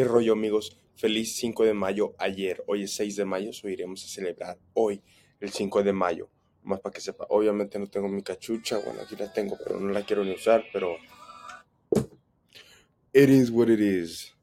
[0.00, 0.80] ¿Qué rollo amigos?
[0.94, 2.64] Feliz 5 de mayo ayer.
[2.66, 5.02] Hoy es 6 de mayo, so iremos a celebrar hoy
[5.40, 6.30] el 5 de mayo.
[6.62, 7.26] Más para que sepa.
[7.28, 8.78] Obviamente no tengo mi cachucha.
[8.78, 10.64] Bueno, aquí la tengo, pero no la quiero ni usar.
[10.72, 10.96] Pero...
[13.12, 14.34] It is what it is.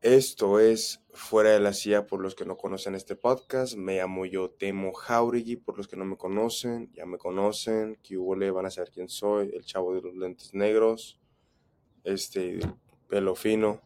[0.00, 3.76] Esto es Fuera de la Silla por los que no conocen este podcast.
[3.76, 6.90] Me llamo yo Temo Jauregui por los que no me conocen.
[6.94, 7.98] Ya me conocen.
[8.02, 9.50] Que van a saber quién soy.
[9.52, 11.20] El chavo de los lentes negros.
[12.06, 12.60] Este,
[13.08, 13.82] pelo fino.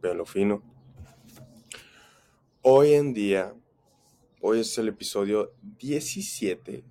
[0.00, 0.62] Pelo fino.
[2.62, 3.54] Hoy en día,
[4.40, 6.82] hoy es el episodio 17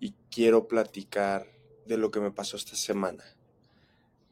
[0.00, 1.46] y quiero platicar
[1.86, 3.22] de lo que me pasó esta semana,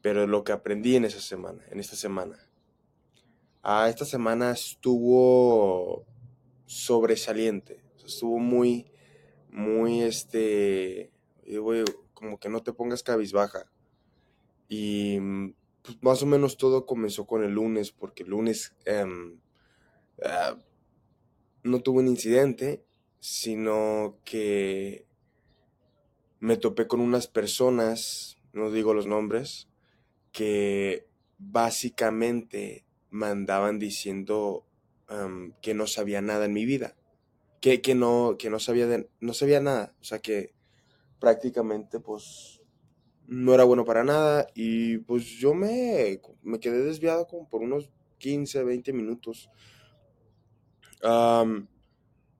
[0.01, 2.37] pero de lo que aprendí en esa semana, en esta semana.
[3.63, 6.05] Ah, esta semana estuvo
[6.65, 8.91] sobresaliente, estuvo muy,
[9.49, 11.09] muy, este,
[12.13, 13.71] como que no te pongas cabizbaja.
[14.67, 15.19] Y
[15.81, 19.39] pues, más o menos todo comenzó con el lunes, porque el lunes em,
[20.23, 20.57] ah,
[21.63, 22.83] no tuve un incidente,
[23.19, 25.05] sino que
[26.39, 29.69] me topé con unas personas, no digo los nombres,
[30.31, 34.65] que básicamente me andaban diciendo
[35.09, 36.95] em, que no sabía nada en mi vida,
[37.61, 40.53] que, que, no, que no, sabía no sabía nada, o sea que
[41.19, 42.61] prácticamente pues
[43.27, 47.89] no era bueno para nada y pues yo me, me quedé desviado como por unos
[48.17, 49.49] 15, 20 minutos.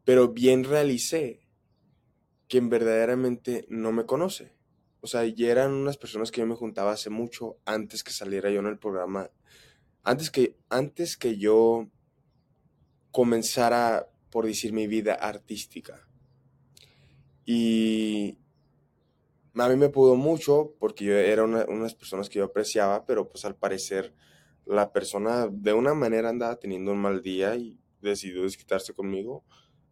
[0.03, 1.47] pero bien realicé
[2.47, 4.53] que verdaderamente no me conoce.
[5.01, 8.49] O sea, ya eran unas personas que yo me juntaba hace mucho antes que saliera
[8.49, 9.29] yo en el programa.
[10.03, 11.89] Antes que, antes que yo
[13.11, 16.07] comenzara, por decir, mi vida artística.
[17.45, 18.37] Y,
[19.63, 21.65] a mí me pudo mucho porque yo era una,
[21.97, 24.13] personas que yo apreciaba, pero pues al parecer
[24.65, 29.43] la persona de una manera andaba teniendo un mal día y decidió desquitarse conmigo.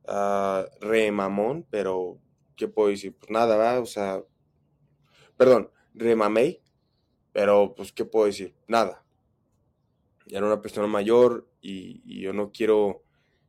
[0.07, 2.19] Uh, re mamón, pero
[2.56, 3.16] ¿qué puedo decir?
[3.17, 3.79] Pues nada, ¿verdad?
[3.79, 4.23] O sea,
[5.38, 6.62] perdón, re mamey,
[7.31, 8.56] pero pues ¿qué puedo decir?
[8.68, 9.03] Nada.
[10.28, 13.03] Era una persona mayor y, y yo no quiero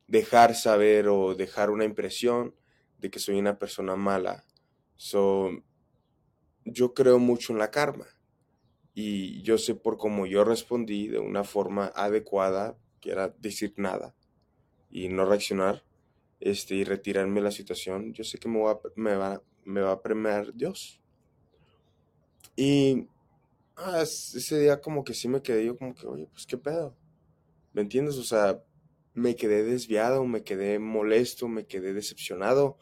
[0.07, 2.55] dejar saber o dejar una impresión
[2.99, 4.45] de que soy una persona mala.
[4.97, 5.51] So,
[6.67, 8.07] yo creo mucho en la karma.
[8.93, 14.15] Y yo sé por cómo yo respondí de una forma adecuada, que era decir nada
[14.91, 15.85] y no reaccionar
[16.41, 19.93] este, y retirarme de la situación, yo sé que me va, me va, me va
[19.93, 21.01] a premiar Dios.
[22.57, 23.07] Y
[23.77, 26.97] ah, ese día como que sí me quedé yo como que, oye, pues qué pedo.
[27.73, 28.17] ¿Me entiendes?
[28.17, 28.63] O sea,
[29.13, 32.79] me quedé desviado, me quedé molesto, me quedé decepcionado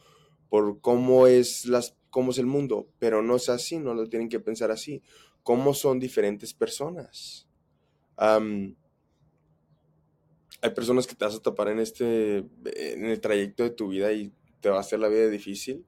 [0.48, 4.28] por cómo es las cómo es el mundo, pero no es así, no lo tienen
[4.28, 5.02] que pensar así.
[5.42, 7.48] ¿Cómo son diferentes personas?
[8.16, 8.76] hay
[10.76, 12.36] personas que te vas a topar en este,
[12.66, 15.84] en el trayecto de tu vida y te va a hacer la vida difícil.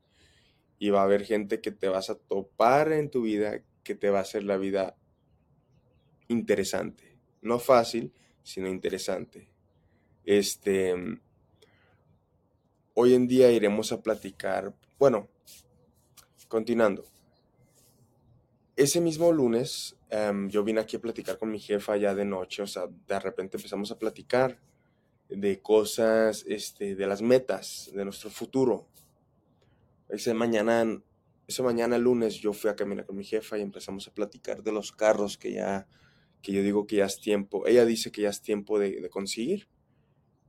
[0.80, 4.10] Y va a haber gente que te vas a topar en tu vida que te
[4.10, 4.96] va a hacer la vida
[6.26, 7.16] interesante.
[7.40, 8.12] No fácil,
[8.42, 9.48] sino interesante.
[10.24, 10.92] Este,
[12.94, 15.28] hoy en día iremos a platicar, bueno,
[16.48, 17.04] Continuando.
[18.76, 22.62] Ese mismo lunes em, yo vine aquí a platicar con mi jefa ya de noche,
[22.62, 24.60] o sea, de repente empezamos a platicar
[25.28, 28.86] de cosas, este, de las metas, de nuestro futuro.
[30.08, 31.02] Ese mañana,
[31.48, 34.70] ese mañana lunes yo fui a caminar con mi jefa y empezamos a platicar de
[34.70, 35.88] los carros que ya,
[36.42, 37.66] que yo digo que ya es tiempo.
[37.66, 39.68] Ella dice que ya es tiempo de, de conseguir.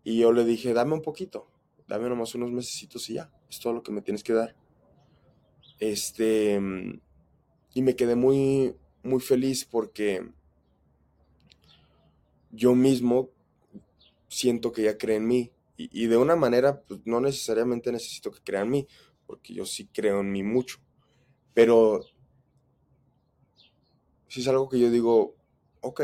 [0.03, 1.49] Y yo le dije, dame un poquito,
[1.87, 4.66] dame nomás unos mesecitos y ya, es todo lo que me tienes que dar.
[5.79, 6.59] Este,
[7.73, 10.27] y me quedé muy, muy feliz porque
[12.51, 13.29] yo mismo
[14.27, 15.51] siento que ya cree en mí.
[15.79, 18.87] Y, de una manera, pues, no necesariamente necesito que crea en mí,
[19.27, 20.79] porque yo sí creo en mí mucho.
[21.53, 22.01] Pero
[24.27, 25.35] si es algo que yo digo,
[25.81, 26.01] ok,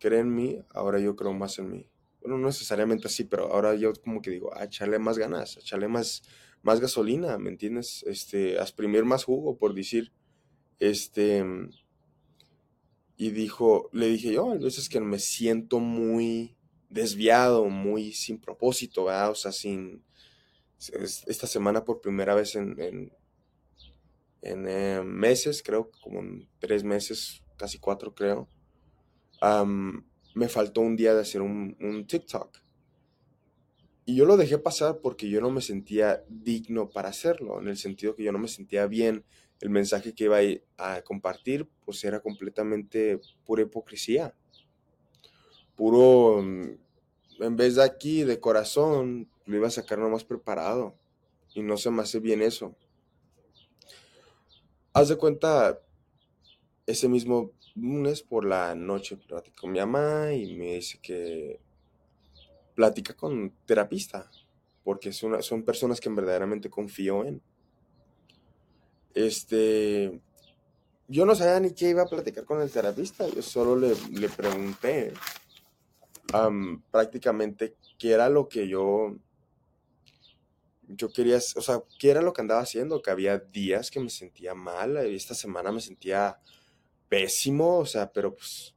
[0.00, 1.88] cree en mí, ahora yo creo más en mí.
[2.20, 5.86] Bueno, no necesariamente así, pero ahora yo como que digo, ah, echarle más ganas, echarle
[5.86, 6.22] más,
[6.62, 8.04] más gasolina, ¿me entiendes?
[8.06, 10.12] Este, a exprimir más jugo, por decir.
[10.78, 11.44] Este,
[13.16, 16.56] y dijo, le dije yo, a veces que me siento muy
[16.88, 19.30] desviado, muy sin propósito, ¿verdad?
[19.32, 20.04] O sea, sin,
[21.26, 23.10] esta semana por primera vez en,
[24.40, 28.48] en, eh, meses, creo, como en tres meses, casi cuatro creo,
[30.34, 32.67] me faltó un día de hacer un TikTok.
[34.08, 37.76] Y yo lo dejé pasar porque yo no me sentía digno para hacerlo, en el
[37.76, 39.22] sentido que yo no me sentía bien
[39.60, 40.38] el mensaje que iba
[40.78, 44.34] a compartir, pues era completamente pura hipocresía.
[45.76, 46.78] Puro, mm,
[47.40, 50.94] en vez de aquí, de corazón, lo iba a sacar nomás preparado.
[51.52, 52.74] Y no se me hace bien eso.
[54.94, 55.82] Haz de cuenta,
[56.86, 61.60] ese mismo lunes por la noche platicé con mi mamá y me dice que
[62.78, 64.30] platica con terapista,
[64.84, 67.42] porque son, son personas que verdaderamente confío en.
[69.14, 70.20] Este,
[71.08, 74.28] yo no sabía ni qué iba a platicar con el terapista, yo solo le, le
[74.28, 75.12] pregunté
[76.92, 79.16] prácticamente qué era lo que yo,
[80.86, 84.08] yo quería, o sea, qué era lo que andaba haciendo, que había días que me
[84.08, 86.38] sentía mal, esta semana me sentía
[87.08, 88.76] pésimo, o sea, pero pues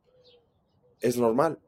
[1.00, 1.59] es normal.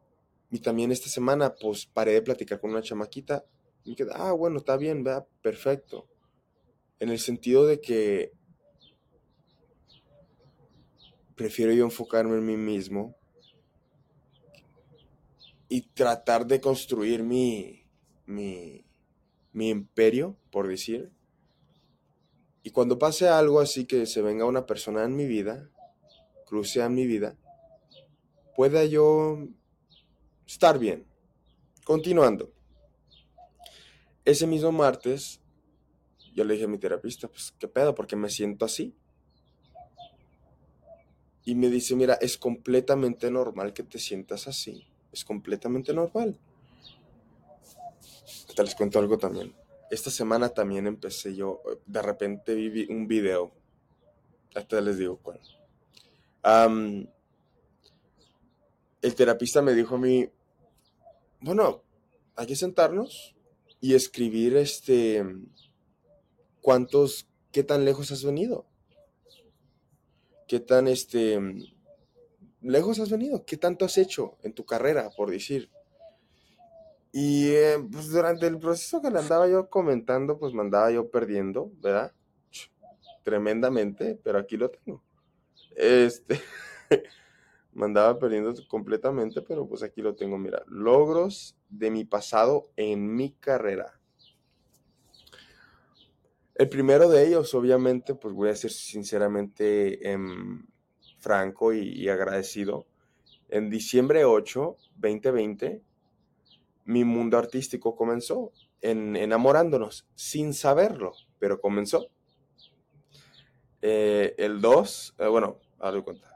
[0.54, 3.44] Y también esta semana, pues paré de platicar con una chamaquita.
[3.84, 6.08] Y me quedé, ah, bueno, está bien, vea, perfecto.
[7.00, 8.34] En el sentido de que
[11.34, 13.16] prefiero yo enfocarme en mí mismo
[15.70, 17.88] y tratar de construir mi,
[18.28, 18.86] mi,
[19.54, 21.12] mi imperio, por decir.
[22.62, 25.72] Y cuando pase algo así que se venga una persona en mi vida,
[26.46, 27.40] cruce a mi vida,
[28.56, 29.48] pueda yo
[30.48, 31.06] estar bien.
[31.84, 32.52] Continuando.
[34.26, 35.42] Ese mismo martes,
[36.34, 37.94] yo le dije a mi terapista, pues, ¿qué pedo?
[37.94, 38.96] Porque me siento así.
[41.46, 44.88] Y me dice, mira, es completamente normal que te sientas así.
[45.12, 46.40] Es completamente normal.
[48.56, 49.54] Te les cuento algo también.
[49.92, 53.52] Esta semana también empecé yo, de repente vi un video.
[54.56, 55.42] Hasta les digo cuál.
[59.04, 60.28] El terapista me dijo a mí,
[61.42, 61.84] bueno,
[62.36, 63.36] hay que sentarnos
[63.80, 65.24] y escribir este,
[66.62, 68.66] cuántos, qué tan lejos has venido
[70.54, 71.40] qué tan este
[72.62, 75.72] lejos has venido, qué tanto has hecho en tu carrera, por decir.
[77.12, 81.10] Y eh, pues durante el proceso que le andaba yo comentando, pues me andaba yo
[81.10, 82.14] perdiendo, ¿verdad?
[83.24, 85.04] Tremendamente, pero aquí lo tengo.
[85.76, 86.40] Este,
[87.74, 93.16] me andaba perdiendo completamente, pero pues aquí lo tengo, mira, logros de mi pasado en
[93.16, 94.00] mi carrera.
[96.56, 100.66] El primero de ellos, obviamente, pues voy a ser sinceramente em,
[101.20, 102.86] franco y, agradecido.
[103.50, 105.82] En diciembre 8, 2020,
[106.86, 112.08] mi mundo artístico comenzó en enamorándonos, sin saberlo, pero comenzó.
[113.82, 116.33] Eh, el 2, eh, bueno, a ver cuenta.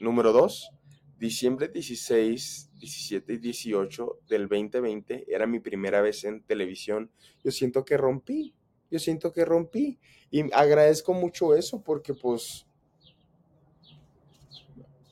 [0.00, 0.70] Número 2,
[1.18, 7.10] diciembre 16, 17 y 18 del 2020 era mi primera vez en televisión.
[7.42, 8.54] Yo siento que rompí,
[8.90, 9.98] yo siento que rompí.
[10.30, 12.66] Y agradezco mucho eso porque pues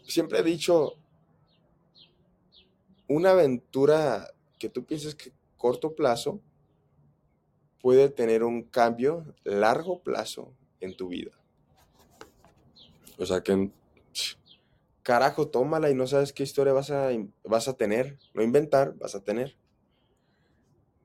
[0.05, 0.95] siempre he dicho,
[3.09, 4.29] una aventura
[4.59, 6.41] que tú pienses que corto plazo
[7.81, 11.33] puede tener un cambio largo plazo en tu vida.
[13.19, 13.71] O sea que,
[15.03, 17.11] carajo, tómala y no sabes qué historia vas a,
[17.45, 18.19] vas a tener.
[18.35, 19.57] No inventar, vas a tener.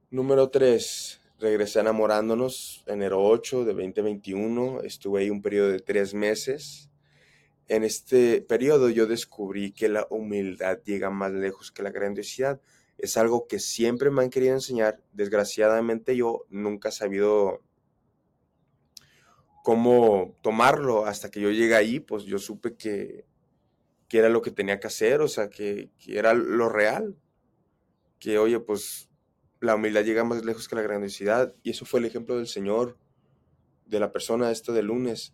[0.10, 4.82] Número 3 regresé enamorándonos enero 8 de 2021.
[4.82, 6.90] Estuve ahí un periodo de tres meses.
[7.68, 12.62] En este periodo yo descubrí que la humildad llega más lejos que la grandiosidad.
[12.98, 15.04] Es algo que siempre me han querido enseñar.
[15.12, 17.62] Desgraciadamente yo nunca he sabido
[19.64, 21.06] cómo tomarlo.
[21.06, 23.26] Hasta que yo llegué ahí, pues yo supe que,
[24.08, 27.16] que era lo que tenía que hacer, o sea, que, que era lo real.
[28.20, 29.10] Que, oye, pues
[29.60, 31.54] la humildad llega más lejos que la grandiosidad.
[31.64, 32.98] Y eso fue el ejemplo del Señor,
[33.86, 35.34] de la persona esta de lunes,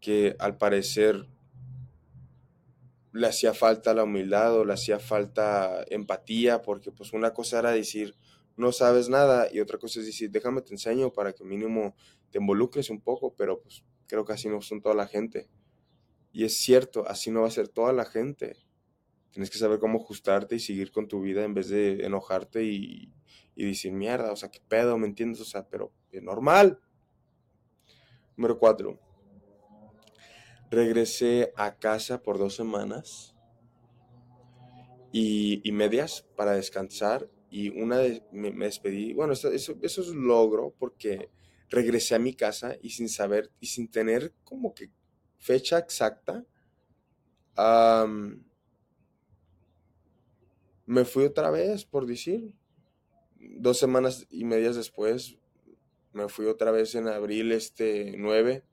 [0.00, 1.26] que al parecer
[3.12, 7.72] le hacía falta la humildad o le hacía falta empatía, porque pues una cosa era
[7.72, 8.14] decir,
[8.56, 11.94] no sabes nada, y otra cosa es decir, déjame te enseño para que mínimo
[12.30, 15.48] te involucres un poco, pero pues creo que así no son toda la gente.
[16.32, 18.56] Y es cierto, así no va a ser toda la gente.
[19.30, 23.12] Tienes que saber cómo ajustarte y seguir con tu vida en vez de enojarte y,
[23.54, 25.40] y decir, mierda, o sea, qué pedo, ¿me entiendes?
[25.40, 26.80] O sea, pero es normal.
[28.36, 28.98] Número cuatro.
[30.70, 33.34] Regresé a casa por dos semanas
[35.12, 39.12] y, medias para descansar y una de, me, despedí.
[39.12, 41.30] Bueno, eso, eso, es logro porque
[41.68, 44.90] regresé a mi casa y sin saber y sin tener como que
[45.40, 46.44] fecha exacta,
[50.86, 52.52] me fui otra vez, por decir,
[53.36, 55.36] dos semanas y medias después
[56.12, 58.64] me fui otra vez en abril este 9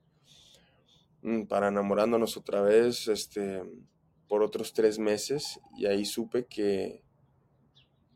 [1.21, 3.61] mm, para enamorándonos otra vez, este,
[4.27, 7.03] por otros tres meses y ahí supe que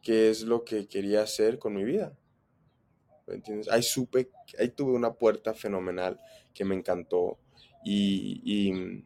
[0.01, 2.17] qué es lo que quería hacer con mi vida.
[3.27, 3.69] ¿Me entiendes?
[3.69, 6.19] Ahí supe, ahí tuve una puerta fenomenal
[6.53, 7.37] que me encantó
[7.83, 9.03] y,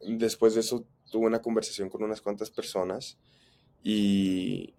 [0.00, 3.18] después de eso tuve una conversación con unas cuantas personas
[3.82, 4.74] y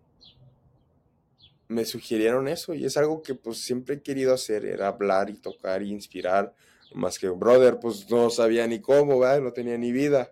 [1.67, 5.36] me sugirieron eso y es algo que pues siempre he querido hacer, era hablar y
[5.36, 6.53] tocar y inspirar,
[6.93, 9.41] más que brother pues no sabía ni cómo, ¿verdad?
[9.41, 10.31] no tenía ni vida.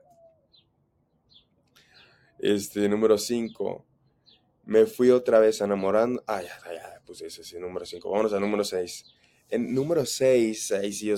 [2.39, 3.85] Este, número 5.
[4.65, 6.23] Me fui otra vez enamorando.
[6.25, 8.09] Ah, ya, ya, pues ese es el número 5.
[8.09, 9.05] Vámonos al número 6.
[9.49, 11.15] En número 6, ahí sí yo,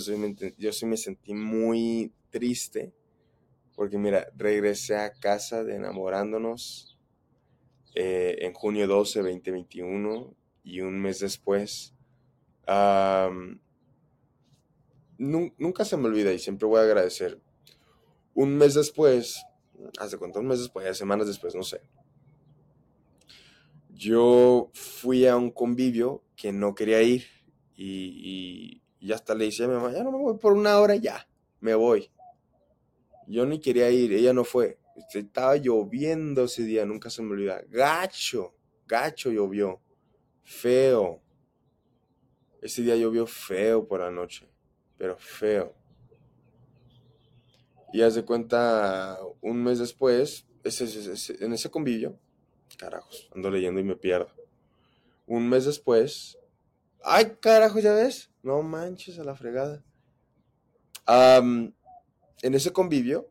[0.58, 2.94] yo sí me sentí muy triste.
[3.76, 6.98] Porque mira, regresé a casa de enamorándonos
[7.96, 10.34] eh, en junio 12, 2021.
[10.64, 11.94] Y un mes después.
[15.18, 17.42] nunca se me olvida y siempre voy a agradecer.
[18.34, 19.44] Un mes después
[20.00, 21.82] hace cuántos meses, pues semanas después, no sé.
[23.90, 27.26] Yo fui a un convivio que no quería ir
[27.76, 30.96] y, y, hasta le dije a mi mamá, ya no me voy por una hora,
[30.96, 31.28] ya,
[31.60, 32.10] me voy.
[33.28, 34.78] Yo ni quería ir, ella no fue.
[35.14, 37.62] Estaba lloviendo ese día, nunca se me olvida.
[37.70, 38.54] Gacho,
[38.88, 39.82] gacho llovió.
[40.44, 41.22] Feo.
[42.62, 44.48] Ese día llovió feo por la noche,
[44.98, 45.74] pero feo.
[47.94, 52.18] Y haz de cuenta, un mes después, en ese convivio,
[52.78, 54.32] carajos, ando leyendo y me pierdo.
[55.26, 56.38] Un mes después,
[57.04, 59.84] ay, carajo, ya ves, no manches a la fregada.
[61.08, 61.74] en
[62.42, 63.30] ese convivio,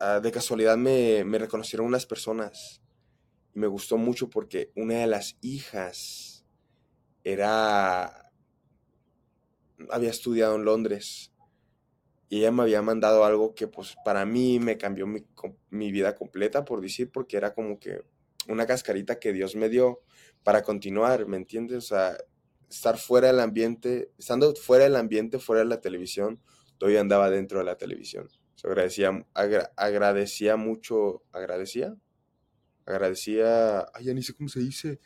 [0.00, 2.82] ah, de casualidad me, me reconocieron unas personas
[3.54, 6.44] y me gustó mucho porque una de las hijas
[7.24, 8.30] era,
[9.90, 11.32] había estudiado en Londres
[12.28, 15.24] y ella me había mandado algo que pues para mí me cambió mi,
[15.70, 18.02] mi, vida completa, por decir, porque era como que
[18.48, 20.02] una cascarita que Dios me dio
[20.42, 21.78] para continuar, ¿me entiendes?
[21.78, 22.18] O sea,
[22.68, 26.40] estar fuera del ambiente, estando fuera del ambiente, fuera de la televisión,
[26.78, 28.28] todavía andaba dentro de la televisión.
[28.64, 29.26] O agradecía,
[29.76, 31.94] agradecía mucho, agradecía,
[32.86, 35.00] agradecía, ay, ya ni sé cómo se dice,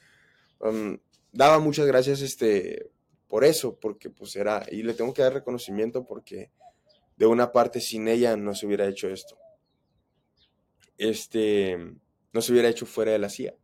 [0.61, 0.97] um,
[1.33, 2.91] daba muchas gracias este,
[3.29, 6.51] por eso, porque pues era, y le tengo que dar reconocimiento porque
[7.17, 9.39] de una parte sin ella no se hubiera hecho esto.
[10.99, 11.77] Este,
[12.33, 13.55] no se hubiera hecho fuera de la CIA.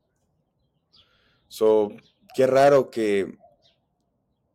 [1.48, 1.88] So,
[2.34, 3.38] qué raro que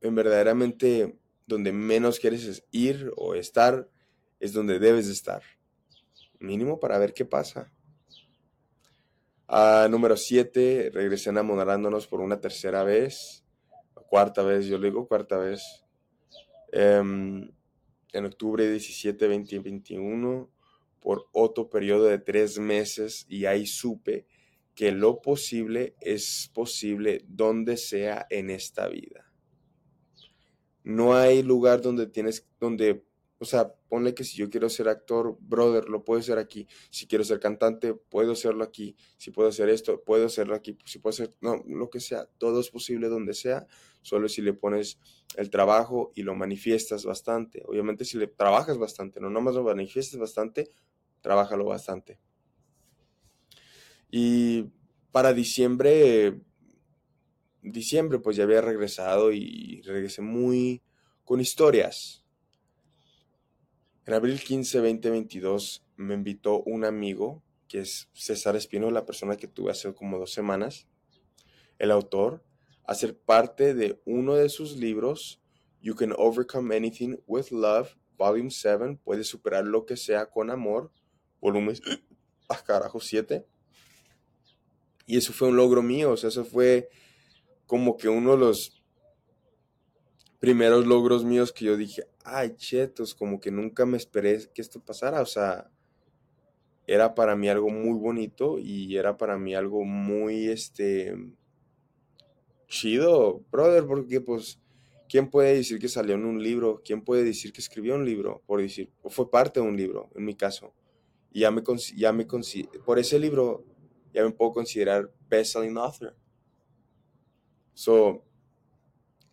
[0.08, 3.90] en verdaderamente donde menos quieres ir o estar
[4.40, 5.42] es donde debes de estar.
[6.40, 7.72] Mínimo para ver qué pasa.
[9.48, 13.44] Ah, número 7, regresé enamorándonos por una tercera vez.
[14.08, 15.86] Cuarta vez, yo le digo cuarta vez.
[16.72, 17.52] Em,
[18.14, 20.50] en octubre 17, 2021
[21.00, 24.26] por otro periodo de tres meses y ahí supe
[24.74, 29.33] que lo posible es posible donde sea en esta vida.
[30.84, 33.06] No hay lugar donde tienes, donde
[33.44, 36.66] o sea, ponle que si yo quiero ser actor, brother, lo puedo hacer aquí.
[36.90, 38.96] Si quiero ser cantante, puedo hacerlo aquí.
[39.18, 40.78] Si puedo hacer esto, puedo hacerlo aquí.
[40.86, 43.68] Si puedo hacer, no, lo que sea, todo es posible donde sea,
[44.02, 44.98] solo si le pones
[45.36, 47.63] el trabajo y lo manifiestas bastante.
[47.66, 50.70] Obviamente si le trabajas bastante, no nomás lo manifiestas bastante,
[51.20, 52.22] trabájalo bastante.
[54.10, 54.70] Y
[55.12, 56.40] para diciembre,
[57.63, 60.82] diciembre pues ya había regresado y regresé muy
[61.24, 62.24] con historias
[64.05, 69.48] en abril 15, 2022 me invitó un amigo, que es César Espino, la persona que
[69.48, 70.88] tuve hace como dos semanas,
[71.79, 72.43] el autor,
[72.86, 75.41] a ser parte de uno de sus libros,
[75.82, 80.91] You Can Overcome Anything with Love, Volume 7, Puedes superar lo que sea con amor,
[81.39, 81.77] volumen,
[82.50, 83.46] ah, carajo, 7.
[85.05, 86.89] Y eso fue un logro mío, o sea, eso fue
[87.65, 88.84] como que uno de los
[90.39, 94.79] primeros logros míos que yo dije, ay, chetos, como que nunca me esperé que esto
[94.79, 95.72] pasara, o sea,
[96.86, 101.15] era para mí algo muy bonito y era para mí algo muy, este,
[102.67, 104.60] chido, brother, porque pues,
[105.08, 106.82] ¿quién puede decir que salió en un libro?
[106.84, 108.41] ¿Quién puede decir que escribió un libro?
[108.46, 110.74] Por decir, o fue parte de un libro, en mi caso.
[111.32, 111.63] Y ya me,
[111.96, 112.27] ya me
[112.86, 113.63] por ese libro,
[114.13, 116.15] ya me puedo considerar best-selling author.
[117.74, 118.24] So,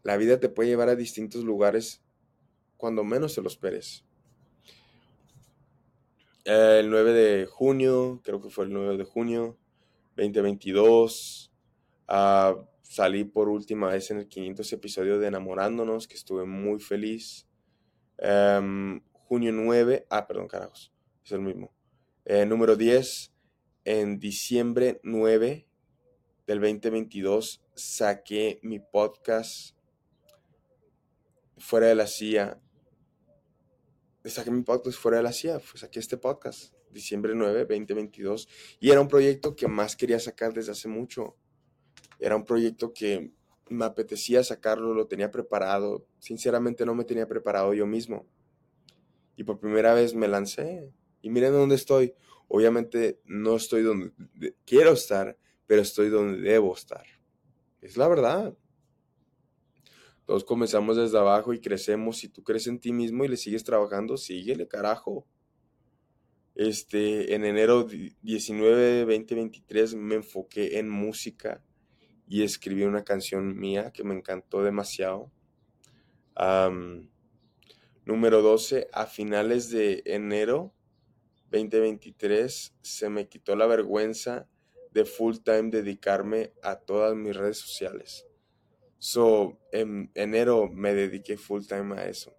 [0.03, 2.03] la vida te puede llevar a distintos lugares
[2.77, 4.05] cuando menos te lo esperes.
[6.45, 9.59] El 9 de junio, creo que fue el 9 de junio
[10.17, 11.53] 2022,
[12.09, 17.47] ah, salí por última vez en el 500 episodio de Enamorándonos, que estuve muy feliz.
[18.19, 20.93] Em, junio 9, ah, perdón, carajos,
[21.25, 21.73] es el mismo.
[22.25, 23.33] Eh, número 10,
[23.85, 25.67] en diciembre 9
[26.47, 29.75] del 2022 saqué mi podcast
[31.57, 32.61] fuera de la CIA.
[34.25, 38.49] Saqué mi podcast fuera de la CIA, saqué este podcast, diciembre 9, 2022,
[38.81, 41.37] y era un proyecto que más quería sacar desde hace mucho.
[42.19, 43.33] Era un proyecto que
[43.71, 46.07] me apetecía sacarlo, lo tenía preparado.
[46.19, 48.27] Sinceramente no me tenía preparado yo mismo.
[49.37, 50.93] Y por primera vez me lancé.
[51.23, 52.15] Y miren dónde estoy.
[52.49, 54.13] Obviamente no estoy donde
[54.67, 57.20] quiero estar, pero estoy donde debo estar.
[57.81, 58.55] Es la verdad.
[60.27, 62.19] Todos comenzamos desde abajo y crecemos.
[62.19, 65.27] Si tú crees en ti mismo y le sigues trabajando, síguele, carajo.
[66.55, 67.85] Este, en enero
[68.23, 71.65] 19, 2023 me enfoqué en música
[72.29, 75.33] y escribí una canción mía que me encantó demasiado.
[78.05, 80.73] número 12, a finales de enero
[81.51, 84.49] 2023 se me quitó la vergüenza
[84.93, 88.27] de full time dedicarme a todas mis redes sociales.
[88.99, 92.35] So, en enero me dediqué full time a eso.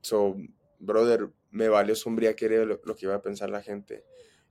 [0.00, 0.36] So,
[0.78, 4.04] brother, me valió sombría que lo, lo que iba a pensar la gente.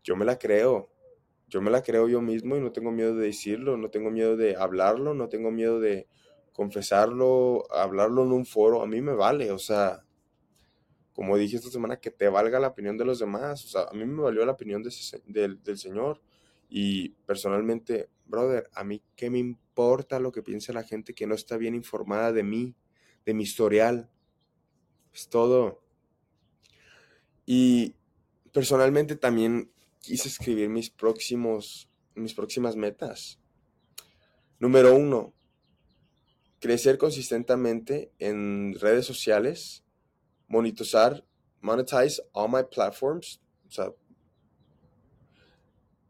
[0.04, 0.94] Yo me la creo
[1.54, 4.36] yo me la creo yo mismo y no tengo miedo de decirlo, no tengo miedo
[4.36, 6.08] de hablarlo, no tengo miedo de
[6.52, 10.04] confesarlo, hablarlo en un foro, a mí me vale, o sea,
[11.14, 13.94] como dije esta semana, que te valga la opinión de los demás, o sea, a
[13.94, 14.84] mí me valió la opinión
[15.26, 16.22] del, del Señor
[16.76, 21.36] y personalmente, brother, a mí qué me importa lo que piense la gente que no
[21.36, 22.74] está bien informada de mí,
[23.28, 24.10] de mi historial,
[25.14, 25.84] es todo.
[27.46, 27.94] Y
[28.52, 33.38] personalmente también quise escribir mis próximos, mis próximas metas.
[34.58, 35.32] Número uno,
[36.60, 39.84] crecer consistentemente en redes sociales,
[40.48, 41.24] monetizar,
[41.62, 43.94] monetize all my platforms, o sea,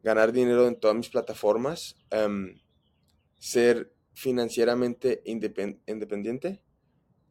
[0.04, 2.60] ganar dinero en todas mis plataformas, em,
[3.40, 6.62] ser financieramente independiente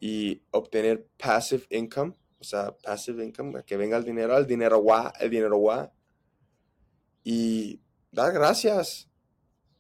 [0.01, 5.13] y obtener passive income, o sea, passive income, que venga el dinero, el dinero guá,
[5.21, 5.93] el dinero guá,
[7.23, 7.81] y
[8.11, 9.09] dar gracias.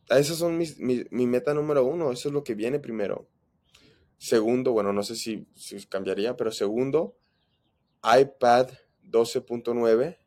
[0.09, 3.28] Esas son mis, mi, meta número uno, eso es lo que viene primero.
[4.18, 7.16] Segundo, bueno, no sé si, si cambiaría, pero segundo,
[8.05, 8.68] iPad
[9.02, 10.18] 12.9.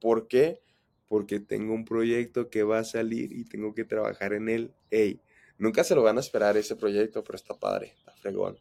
[0.00, 0.63] ¿Por qué?
[1.08, 4.72] Porque tengo un proyecto que va a salir y tengo que trabajar en él.
[4.90, 5.20] Hey,
[5.58, 8.58] nunca se lo van a esperar ese proyecto, pero está padre, está fregón.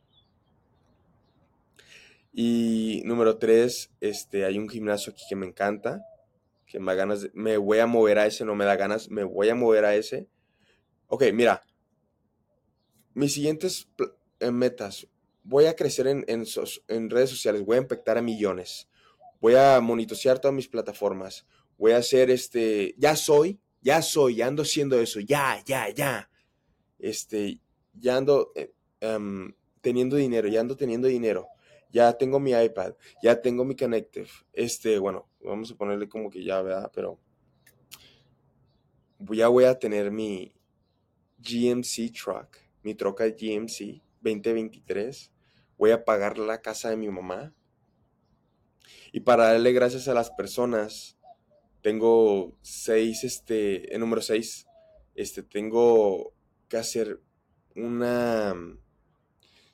[2.34, 6.03] Y número tres, este, hay un gimnasio aquí que me encanta
[6.73, 9.47] que me ganas, me voy a mover a ese, no me da ganas, me voy
[9.47, 10.27] a mover a ese.
[11.06, 11.62] Ok, mira,
[13.13, 13.88] mis siguientes
[14.39, 15.08] eh, metas,
[15.43, 18.89] voy a crecer en, en, redes sociales, voy a impactar a millones,
[19.39, 21.45] voy a monitorear todas mis plataformas,
[21.84, 26.30] voy a hacer este, ya soy, ya soy, ya ando haciendo eso, ya, ya, ya.
[26.98, 27.60] Este,
[27.93, 31.50] ya ando eh, em, teniendo dinero, ya ando teniendo dinero
[31.93, 34.30] ya tengo mi iPad, ya tengo mi Connective.
[34.52, 36.91] Este, bueno, vamos a ponerle como que ya, ¿verdad?
[36.93, 37.19] Pero
[39.19, 40.56] ya voy a tener mi
[41.38, 45.32] GMC truck, mi troca GMC 2023.
[45.78, 47.54] Voy a pagar la casa de mi mamá.
[49.12, 51.19] Y para darle gracias a las personas,
[51.84, 54.65] tengo seis, este, el número seis,
[55.15, 56.34] este, tengo
[56.69, 57.19] que hacer
[57.76, 58.56] una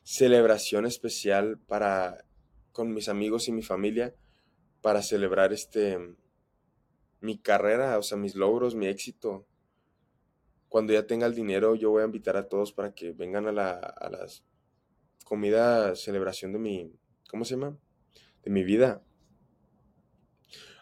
[0.03, 2.25] celebración especial para
[2.71, 4.15] con mis amigos y mi familia
[4.81, 5.99] para celebrar este
[7.21, 9.45] mi carrera, o sea, mis logros, mi éxito.
[10.67, 13.51] Cuando ya tenga el dinero, yo voy a invitar a todos para que vengan a
[13.51, 14.43] la a las
[15.25, 16.91] comida celebración de mi
[17.29, 17.77] ¿cómo se llama?
[18.43, 19.03] de mi vida.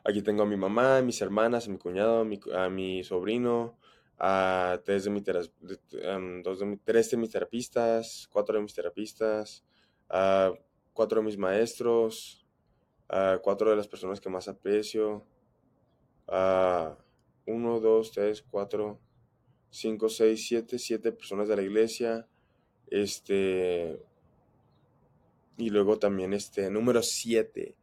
[0.08, 3.78] Aquí tengo a mi mamá, a mis hermanas, a mi cuñado, a mi sobrino,
[4.18, 5.50] a tres de,
[6.02, 9.66] em, dos de, tres de mis terapistas, cuatro de mis terapistas,
[10.08, 10.54] a
[10.94, 12.48] cuatro de mis maestros,
[13.10, 15.26] a cuatro de las personas que más aprecio,
[16.26, 16.96] a
[17.46, 19.02] uno, dos, tres, cuatro,
[19.70, 22.26] cinco, seis, siete, siete personas de la iglesia,
[22.90, 24.02] este,
[25.58, 27.76] y luego también este, número siete,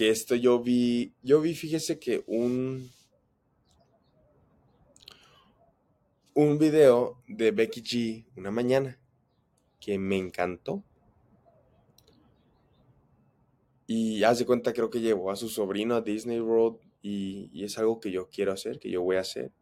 [0.00, 2.90] que esto yo vi, yo vi, fíjese que un,
[6.32, 8.98] un video de Becky G una mañana
[9.78, 10.82] que me encantó.
[13.86, 17.76] Y hace cuenta, creo que llevó a su sobrino a Disney World y, y, es
[17.76, 19.52] algo que yo quiero hacer, que yo voy a hacer.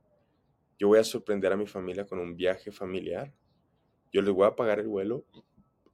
[0.79, 3.35] Yo voy a sorprender a mi familia con un viaje familiar.
[4.13, 5.25] Yo les voy a pagar el vuelo.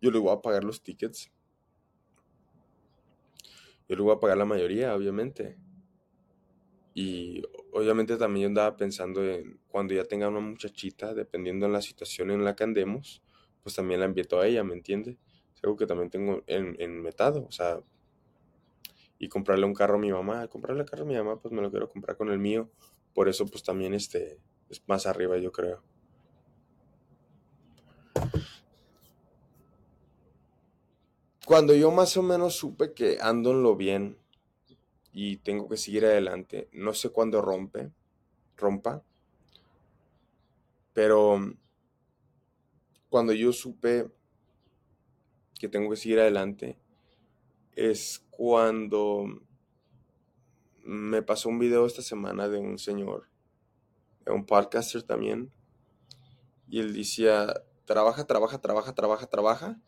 [0.02, 1.33] Yo les voy a pagar los tickets.
[3.88, 5.59] Yo le voy a pagar la mayoría, obviamente.
[6.94, 7.42] Y
[7.73, 12.31] obviamente también yo andaba pensando en cuando ya tenga una muchachita, dependiendo de la situación
[12.31, 13.23] en la que andemos,
[13.62, 15.18] pues también la invito a ella, ¿me entiende?
[15.55, 17.81] Es algo que también tengo en, en metado, o sea,
[19.18, 21.62] y comprarle un carro a mi mamá, comprarle el carro a mi mamá, pues me
[21.62, 22.70] lo quiero comprar con el mío,
[23.12, 25.83] por eso pues también este es más arriba, yo creo.
[31.46, 34.18] Cuando yo más o menos supe que ando en lo bien,
[35.14, 36.68] y tengo que seguir adelante.
[36.72, 37.92] No sé cuándo rompe,
[38.57, 39.02] rompa,
[40.92, 41.38] pero
[43.09, 44.11] cuando yo supe
[45.59, 46.76] que tengo que seguir adelante
[47.76, 49.24] es cuando
[50.83, 53.28] me pasó un video esta semana de un señor,
[54.24, 55.52] de un podcaster también,
[56.68, 59.80] y él decía, trabaja, trabaja, trabaja, trabaja, trabaja.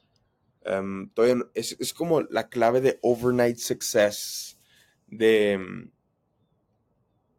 [0.66, 1.10] Em,
[1.54, 4.58] es, es como la clave de overnight success
[5.06, 5.90] de, mm,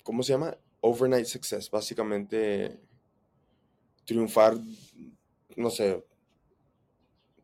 [0.03, 0.57] ¿cómo se llama?
[0.79, 2.79] Overnight success, básicamente
[4.05, 4.55] triunfar,
[5.57, 6.01] no sé,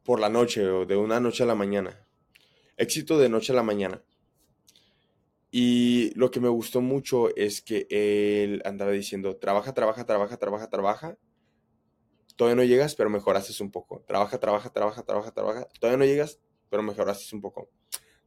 [0.04, 2.00] por la noche o de una noche a la mañana.
[2.78, 4.02] Éxito de noche a la mañana.
[5.52, 10.69] Y lo que me gustó mucho es que él andaba diciendo, trabaja, trabaja, trabaja, trabaja,
[10.69, 11.17] trabaja.
[12.36, 14.02] Todavía no llegas, pero mejoraste un poco.
[14.08, 15.67] Trabaja, trabaja, trabaja, trabaja, trabaja.
[15.80, 17.69] Todavía no llegas, pero mejoraste un poco.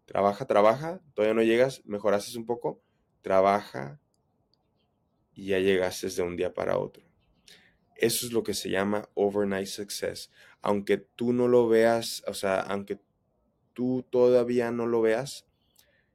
[0.07, 2.81] Trabaja, trabaja, todavía no llegas, mejoraste un poco,
[3.23, 4.01] trabaja
[5.35, 7.05] y ya llegaste de un día para otro.
[7.97, 10.31] Eso es lo que se llama overnight success.
[10.63, 13.01] Aunque tú no lo veas, o sea, aunque
[13.73, 15.47] tú todavía no lo veas,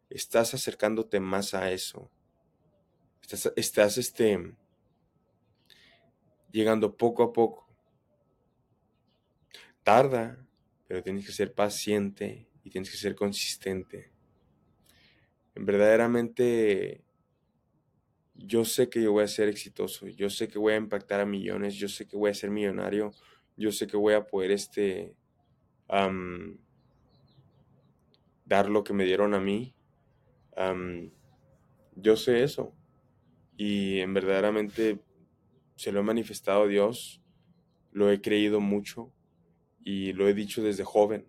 [0.10, 2.10] estás acercándote más a eso.
[3.22, 4.56] Estás, estás este,
[6.52, 7.68] llegando poco a poco.
[9.84, 10.46] Tarda,
[10.88, 14.12] pero tienes que ser paciente y tienes que ser consistente.
[15.56, 17.04] Verdaderamente,
[18.36, 21.26] yo sé que yo voy a ser exitoso, yo sé que voy a impactar a
[21.26, 23.12] millones, yo sé que voy a ser millonario,
[23.58, 25.16] yo sé que voy a poder este,
[28.46, 29.74] dar lo que me dieron a mí.
[31.96, 32.76] yo sé eso.
[33.58, 35.00] Y en verdaderamente
[35.76, 37.22] se lo he manifestado Dios,
[37.92, 39.12] lo he creído mucho
[39.84, 41.28] y lo he dicho desde joven.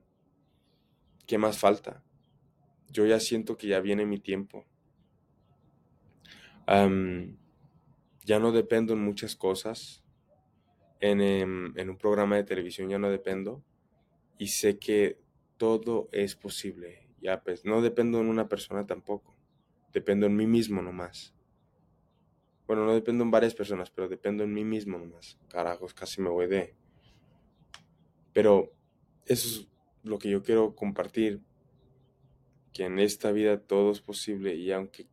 [1.27, 2.03] ¿Qué más falta?
[2.91, 4.67] Yo ya siento que ya viene mi tiempo.
[8.25, 10.03] ya no dependo en muchas cosas.
[11.01, 13.65] En, em, en, un programa de televisión ya no dependo.
[14.39, 15.19] Y sé que
[15.57, 17.09] todo es posible.
[17.21, 19.37] Ya pues, no dependo en una persona tampoco.
[19.93, 21.35] Dependo en mí mismo nomás.
[22.67, 25.39] Bueno, no dependo en varias personas, pero dependo en mí mismo nomás.
[25.49, 26.75] Carajos, casi me voy de.
[28.33, 28.73] Pero
[29.27, 29.69] eso es
[30.03, 31.41] lo que yo quiero compartir,
[32.73, 35.07] que en esta vida todo es posible y aunque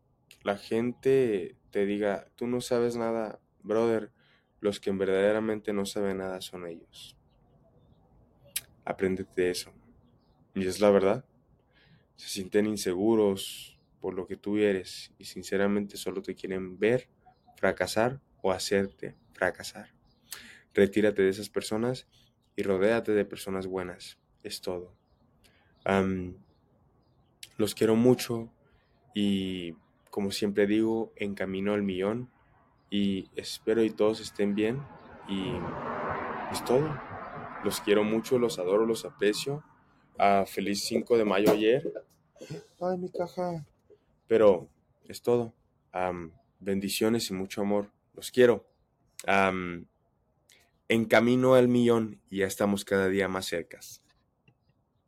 [0.44, 4.12] la gente te diga, tú no sabes nada, brother,
[4.62, 7.18] los que verdaderamente no saben nada son ellos.
[8.86, 9.74] Apréndete de eso.
[10.56, 11.26] Y es la verdad.
[12.16, 17.08] Se sienten inseguros por lo que tú eres y sinceramente solo te quieren ver
[17.56, 19.94] fracasar o hacerte fracasar.
[20.74, 22.08] Retírate de esas personas
[22.56, 24.94] y rodéate de personas buenas es todo.
[27.58, 28.50] los quiero mucho
[29.14, 29.74] y
[30.10, 32.30] como siempre digo, en camino al millón
[32.90, 34.82] y espero y todos estén bien
[35.28, 35.52] y
[36.52, 37.00] es todo.
[37.64, 39.64] Los quiero mucho, los adoro, los aprecio.
[40.18, 41.94] Ah, feliz 5 de mayo ayer.
[42.80, 43.66] Ay, mi caja.
[44.28, 44.68] Pero
[45.08, 45.54] es todo.
[46.60, 47.92] bendiciones y mucho amor.
[48.14, 48.66] Los quiero.
[50.90, 54.02] En camino al millón y ya estamos cada día más cercas.